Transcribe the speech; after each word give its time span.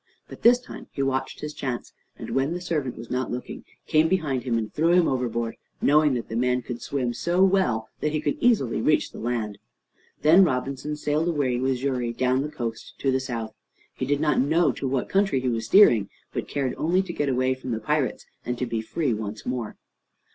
But 0.27 0.41
this 0.41 0.59
time 0.59 0.87
he 0.91 1.03
watched 1.03 1.41
his 1.41 1.53
chance, 1.53 1.93
and 2.17 2.31
when 2.31 2.53
the 2.53 2.59
servant 2.59 2.97
was 2.97 3.11
not 3.11 3.29
looking, 3.29 3.65
came 3.85 4.07
behind 4.07 4.41
him 4.45 4.57
and 4.57 4.73
threw 4.73 4.93
him 4.93 5.07
overboard, 5.07 5.57
knowing 5.79 6.15
that 6.15 6.27
the 6.27 6.35
man 6.35 6.63
could 6.63 6.81
swim 6.81 7.13
so 7.13 7.43
well 7.43 7.87
that 7.99 8.11
he 8.11 8.19
could 8.19 8.35
easily 8.39 8.81
reach 8.81 9.11
the 9.11 9.19
land. 9.19 9.59
Then 10.23 10.43
Robinson 10.43 10.95
sailed 10.95 11.27
away 11.27 11.57
with 11.59 11.77
Xury 11.77 12.13
down 12.13 12.41
the 12.41 12.49
coast 12.49 12.95
to 12.97 13.11
the 13.11 13.19
south. 13.19 13.53
He 13.93 14.07
did 14.07 14.19
not 14.19 14.41
know 14.41 14.71
to 14.71 14.87
what 14.87 15.07
country 15.07 15.39
he 15.39 15.49
was 15.49 15.67
steering, 15.67 16.09
but 16.33 16.47
cared 16.47 16.73
only 16.79 17.03
to 17.03 17.13
get 17.13 17.29
away 17.29 17.53
from 17.53 17.69
the 17.69 17.79
pirates, 17.79 18.25
and 18.43 18.57
to 18.57 18.65
be 18.65 18.81
free 18.81 19.13
once 19.13 19.45
more. 19.45 19.77